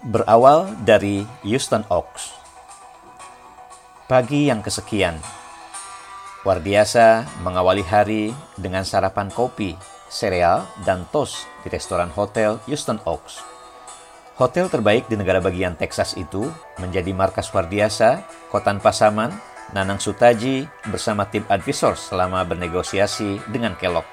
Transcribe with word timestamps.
berawal 0.00 0.72
dari 0.80 1.28
Houston 1.44 1.84
Oaks. 1.92 2.32
Pagi 4.08 4.48
yang 4.48 4.64
kesekian, 4.64 5.20
Wardiasa 6.40 7.28
mengawali 7.44 7.84
hari 7.84 8.32
dengan 8.56 8.80
sarapan 8.80 9.28
kopi, 9.28 9.76
sereal, 10.08 10.64
dan 10.88 11.04
toast 11.12 11.44
di 11.60 11.68
restoran 11.68 12.08
hotel 12.16 12.56
Houston 12.64 12.96
Oaks. 13.04 13.44
Hotel 14.40 14.72
terbaik 14.72 15.04
di 15.04 15.20
negara 15.20 15.36
bagian 15.36 15.76
Texas 15.76 16.16
itu 16.16 16.48
menjadi 16.80 17.12
markas 17.12 17.52
Wardiasa, 17.52 18.24
Kotan 18.48 18.80
Pasaman, 18.80 19.36
Nanang 19.76 20.00
Sutaji 20.00 20.64
bersama 20.88 21.28
tim 21.28 21.44
advisor 21.52 21.92
selama 21.92 22.40
bernegosiasi 22.48 23.52
dengan 23.52 23.76
Kellogg. 23.76 24.08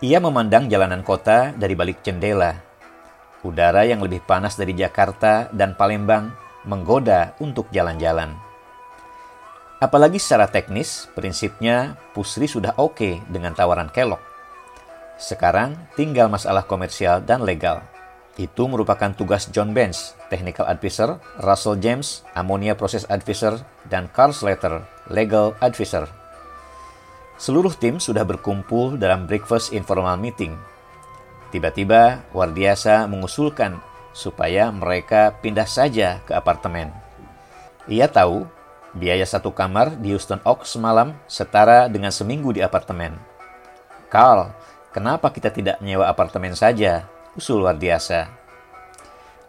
Ia 0.00 0.18
memandang 0.24 0.72
jalanan 0.72 1.04
kota 1.04 1.52
dari 1.52 1.76
balik 1.76 2.00
jendela. 2.00 2.73
Udara 3.44 3.84
yang 3.84 4.00
lebih 4.00 4.24
panas 4.24 4.56
dari 4.56 4.72
Jakarta 4.72 5.52
dan 5.52 5.76
Palembang 5.76 6.32
menggoda 6.64 7.36
untuk 7.44 7.68
jalan-jalan. 7.68 8.32
Apalagi 9.84 10.16
secara 10.16 10.48
teknis, 10.48 11.12
prinsipnya 11.12 12.00
Pusri 12.16 12.48
sudah 12.48 12.72
oke 12.80 13.20
dengan 13.28 13.52
tawaran 13.52 13.92
Kellogg. 13.92 14.22
Sekarang 15.20 15.76
tinggal 15.92 16.32
masalah 16.32 16.64
komersial 16.64 17.20
dan 17.20 17.44
legal. 17.44 17.84
Itu 18.34 18.66
merupakan 18.66 19.14
tugas 19.14 19.46
John 19.52 19.70
Bench, 19.76 20.16
Technical 20.26 20.66
Advisor, 20.66 21.22
Russell 21.38 21.78
James, 21.78 22.26
Ammonia 22.34 22.74
Process 22.74 23.06
Advisor, 23.06 23.62
dan 23.86 24.10
Carl 24.10 24.34
Slater, 24.34 24.82
Legal 25.06 25.54
Advisor. 25.62 26.10
Seluruh 27.38 27.76
tim 27.78 28.02
sudah 28.02 28.26
berkumpul 28.26 28.98
dalam 28.98 29.30
breakfast 29.30 29.70
informal 29.70 30.18
meeting. 30.18 30.58
Tiba-tiba, 31.54 32.26
Wardiasa 32.34 33.06
mengusulkan 33.06 33.78
supaya 34.10 34.74
mereka 34.74 35.38
pindah 35.38 35.70
saja 35.70 36.18
ke 36.26 36.34
apartemen. 36.34 36.90
Ia 37.86 38.10
tahu 38.10 38.42
Biaya 38.94 39.26
satu 39.26 39.50
kamar 39.50 39.98
di 39.98 40.14
Houston 40.14 40.38
Oaks 40.46 40.78
semalam 40.78 41.18
setara 41.26 41.90
dengan 41.90 42.14
seminggu 42.14 42.54
di 42.54 42.62
apartemen. 42.62 43.18
Carl, 44.06 44.54
kenapa 44.94 45.34
kita 45.34 45.50
tidak 45.50 45.82
menyewa 45.82 46.06
apartemen 46.06 46.54
saja? 46.54 47.02
Usul 47.34 47.66
Wardiasa. 47.66 48.30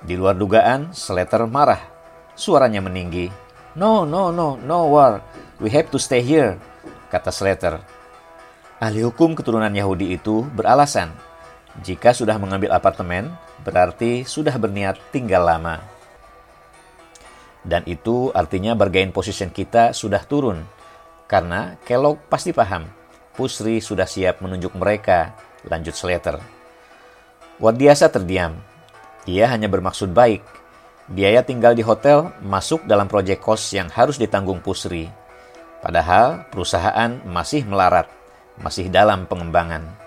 Di 0.00 0.16
luar 0.16 0.40
dugaan, 0.40 0.96
Slater 0.96 1.44
marah. 1.44 1.80
Suaranya 2.32 2.80
meninggi. 2.80 3.28
No, 3.76 4.08
no, 4.08 4.32
no, 4.32 4.56
no, 4.56 4.88
War. 4.88 5.20
We 5.60 5.68
have 5.76 5.92
to 5.92 6.00
stay 6.00 6.24
here, 6.24 6.56
kata 7.12 7.28
Slater. 7.28 7.84
Ahli 8.80 9.04
hukum 9.04 9.36
keturunan 9.36 9.76
Yahudi 9.76 10.16
itu 10.16 10.48
beralasan, 10.56 11.12
jika 11.82 12.14
sudah 12.14 12.38
mengambil 12.38 12.70
apartemen, 12.70 13.34
berarti 13.66 14.22
sudah 14.22 14.54
berniat 14.54 14.94
tinggal 15.10 15.42
lama. 15.42 15.82
Dan 17.64 17.82
itu 17.88 18.30
artinya 18.30 18.76
bargain 18.76 19.10
position 19.10 19.50
kita 19.50 19.90
sudah 19.90 20.22
turun. 20.22 20.62
Karena 21.26 21.74
Kellogg 21.82 22.20
pasti 22.28 22.52
paham, 22.52 22.86
Pusri 23.34 23.82
sudah 23.82 24.06
siap 24.06 24.44
menunjuk 24.44 24.76
mereka, 24.78 25.34
lanjut 25.66 25.96
Slater. 25.96 26.38
Wadiasa 27.58 28.12
terdiam. 28.12 28.54
Ia 29.24 29.48
hanya 29.50 29.66
bermaksud 29.66 30.12
baik. 30.12 30.44
Biaya 31.08 31.40
tinggal 31.40 31.72
di 31.72 31.82
hotel 31.82 32.30
masuk 32.44 32.84
dalam 32.84 33.08
proyek 33.08 33.40
kos 33.40 33.72
yang 33.72 33.88
harus 33.88 34.20
ditanggung 34.20 34.60
Pusri. 34.60 35.08
Padahal 35.80 36.46
perusahaan 36.52 37.18
masih 37.24 37.64
melarat, 37.64 38.08
masih 38.60 38.92
dalam 38.92 39.24
pengembangan. 39.24 40.03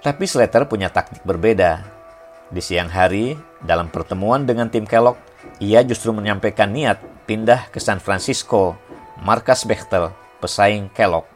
Tapi 0.00 0.24
Slater 0.24 0.64
punya 0.64 0.88
taktik 0.88 1.20
berbeda. 1.28 1.84
Di 2.48 2.64
siang 2.64 2.88
hari, 2.88 3.36
dalam 3.60 3.92
pertemuan 3.92 4.48
dengan 4.48 4.72
tim 4.72 4.88
Kellogg, 4.88 5.20
ia 5.60 5.84
justru 5.84 6.08
menyampaikan 6.16 6.72
niat 6.72 6.96
pindah 7.28 7.68
ke 7.68 7.76
San 7.76 8.00
Francisco, 8.00 8.80
markas 9.20 9.68
Bechtel, 9.68 10.08
pesaing 10.40 10.88
Kellogg. 10.96 11.28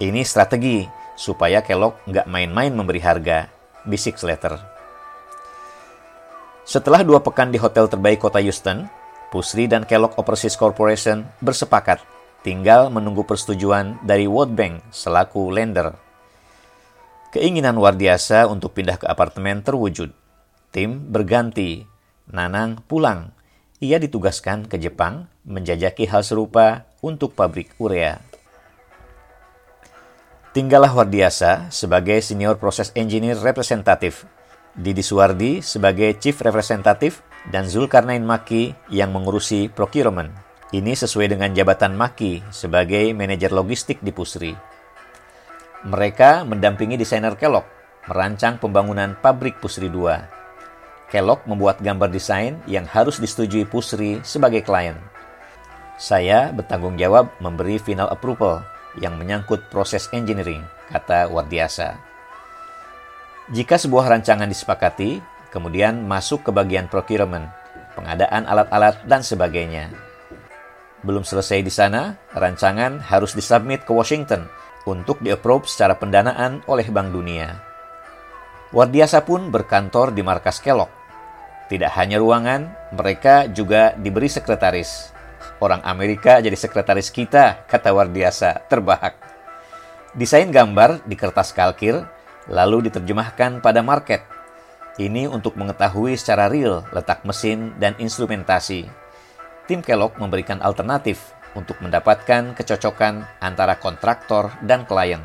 Ini 0.00 0.24
strategi 0.24 0.88
supaya 1.12 1.60
Kellogg 1.60 2.00
nggak 2.08 2.24
main-main 2.24 2.72
memberi 2.72 3.04
harga, 3.04 3.52
bisik 3.84 4.16
Slater. 4.16 4.56
Setelah 6.64 7.04
dua 7.04 7.20
pekan 7.20 7.52
di 7.52 7.60
hotel 7.60 7.84
terbaik 7.84 8.24
kota 8.24 8.40
Houston, 8.40 8.88
Pusri 9.28 9.68
dan 9.68 9.84
Kellogg 9.84 10.16
Overseas 10.16 10.56
Corporation 10.56 11.28
bersepakat 11.44 12.00
tinggal 12.40 12.88
menunggu 12.88 13.28
persetujuan 13.28 14.00
dari 14.00 14.24
World 14.24 14.56
Bank 14.56 14.88
selaku 14.88 15.52
lender. 15.52 16.07
Keinginan 17.28 17.76
Wardiasa 17.76 18.48
untuk 18.48 18.72
pindah 18.72 18.96
ke 18.96 19.04
apartemen 19.04 19.60
terwujud. 19.60 20.16
Tim 20.72 21.12
berganti 21.12 21.84
Nanang 22.32 22.80
pulang. 22.88 23.36
Ia 23.84 24.00
ditugaskan 24.00 24.64
ke 24.64 24.80
Jepang 24.80 25.28
menjajaki 25.44 26.08
hal 26.08 26.24
serupa 26.24 26.88
untuk 27.04 27.36
pabrik 27.36 27.76
urea. 27.76 28.20
Tinggallah 30.56 30.90
Wardiasa 30.90 31.68
sebagai 31.68 32.16
senior 32.24 32.56
proses 32.56 32.96
engineer 32.96 33.36
representatif, 33.36 34.24
Didi 34.72 35.04
Suwardi 35.04 35.60
sebagai 35.60 36.16
chief 36.16 36.40
representatif, 36.40 37.20
dan 37.52 37.68
Zulkarnain 37.68 38.24
Maki 38.24 38.72
yang 38.88 39.12
mengurusi 39.12 39.68
procurement. 39.68 40.32
Ini 40.72 40.96
sesuai 40.96 41.32
dengan 41.36 41.52
jabatan 41.52 41.92
Maki 41.92 42.44
sebagai 42.52 43.12
manajer 43.12 43.52
logistik 43.52 44.00
di 44.00 44.12
Pusri. 44.12 44.52
Mereka 45.86 46.42
mendampingi 46.42 46.98
desainer 46.98 47.38
Kellogg 47.38 47.62
merancang 48.10 48.58
pembangunan 48.58 49.14
pabrik 49.14 49.62
Pusri 49.62 49.86
2 49.86 51.06
Kellogg 51.06 51.46
membuat 51.46 51.78
gambar 51.78 52.10
desain 52.10 52.58
yang 52.66 52.82
harus 52.82 53.22
disetujui 53.22 53.62
Pusri 53.62 54.18
sebagai 54.26 54.66
klien. 54.66 54.98
Saya 55.94 56.50
bertanggung 56.50 56.98
jawab 56.98 57.30
memberi 57.38 57.78
final 57.78 58.10
approval 58.10 58.66
yang 58.98 59.14
menyangkut 59.22 59.70
proses 59.70 60.10
engineering, 60.10 60.66
kata 60.90 61.30
Wardiasa. 61.30 61.94
Jika 63.54 63.78
sebuah 63.78 64.10
rancangan 64.10 64.50
disepakati, 64.50 65.22
kemudian 65.54 66.02
masuk 66.04 66.42
ke 66.42 66.50
bagian 66.50 66.90
procurement, 66.90 67.48
pengadaan 67.94 68.50
alat-alat, 68.50 68.98
dan 69.06 69.22
sebagainya. 69.22 69.94
Belum 71.06 71.22
selesai 71.22 71.62
di 71.62 71.70
sana, 71.70 72.18
rancangan 72.34 72.98
harus 72.98 73.32
disubmit 73.32 73.86
ke 73.86 73.94
Washington 73.94 74.50
untuk 74.88 75.20
di-approve 75.20 75.68
secara 75.68 75.94
pendanaan 75.94 76.64
oleh 76.64 76.88
Bank 76.88 77.12
Dunia. 77.12 77.60
Wardiasa 78.72 79.24
pun 79.24 79.52
berkantor 79.52 80.16
di 80.16 80.24
markas 80.24 80.60
Kellogg 80.60 80.98
tidak 81.68 81.92
hanya 82.00 82.16
ruangan, 82.16 82.72
mereka 82.96 83.44
juga 83.52 83.92
diberi 83.92 84.32
sekretaris. 84.32 85.12
Orang 85.60 85.84
Amerika 85.84 86.40
jadi 86.40 86.56
sekretaris 86.56 87.12
kita, 87.12 87.68
kata 87.68 87.92
Wardiasa, 87.92 88.64
terbahak. 88.72 89.20
Desain 90.16 90.48
gambar 90.48 91.04
di 91.04 91.12
kertas 91.12 91.52
kalkir, 91.52 92.08
lalu 92.48 92.88
diterjemahkan 92.88 93.60
pada 93.60 93.84
market. 93.84 94.24
Ini 94.96 95.28
untuk 95.28 95.60
mengetahui 95.60 96.16
secara 96.16 96.48
real 96.48 96.88
letak 96.88 97.28
mesin 97.28 97.76
dan 97.76 97.92
instrumentasi. 98.00 98.88
Tim 99.68 99.84
Kellogg 99.84 100.16
memberikan 100.16 100.64
alternatif 100.64 101.36
untuk 101.54 101.80
mendapatkan 101.80 102.52
kecocokan 102.52 103.24
antara 103.40 103.78
kontraktor 103.78 104.52
dan 104.64 104.84
klien. 104.84 105.22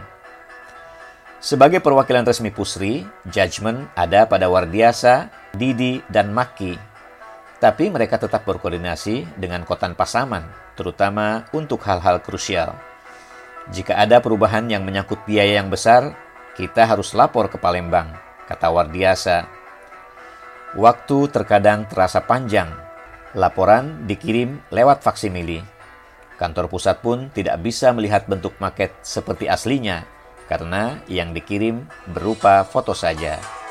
Sebagai 1.43 1.83
perwakilan 1.83 2.23
resmi 2.23 2.55
Pusri, 2.55 3.03
judgement 3.27 3.91
ada 3.99 4.23
pada 4.23 4.47
Wardiasa 4.47 5.43
Didi, 5.53 6.01
dan 6.09 6.33
Maki. 6.33 6.73
Tapi 7.61 7.87
mereka 7.93 8.17
tetap 8.17 8.43
berkoordinasi 8.43 9.37
dengan 9.37 9.63
Kotan 9.63 9.93
Pasaman, 9.93 10.43
terutama 10.73 11.47
untuk 11.53 11.79
hal-hal 11.85 12.19
krusial. 12.19 12.75
Jika 13.71 13.95
ada 13.95 14.19
perubahan 14.19 14.67
yang 14.67 14.83
menyangkut 14.83 15.23
biaya 15.23 15.63
yang 15.63 15.71
besar, 15.71 16.11
kita 16.57 16.83
harus 16.83 17.15
lapor 17.15 17.47
ke 17.47 17.55
Palembang, 17.55 18.11
kata 18.49 18.67
Wardiasa. 18.67 19.47
Waktu 20.75 21.17
terkadang 21.29 21.85
terasa 21.87 22.19
panjang. 22.25 22.67
Laporan 23.37 24.09
dikirim 24.09 24.61
lewat 24.73 25.05
faksimili. 25.05 25.72
Kantor 26.43 26.67
pusat 26.67 26.99
pun 26.99 27.31
tidak 27.31 27.63
bisa 27.63 27.95
melihat 27.95 28.27
bentuk 28.27 28.51
maket 28.59 28.91
seperti 28.99 29.47
aslinya 29.47 30.03
karena 30.51 30.99
yang 31.07 31.31
dikirim 31.31 31.87
berupa 32.11 32.67
foto 32.67 32.91
saja. 32.91 33.62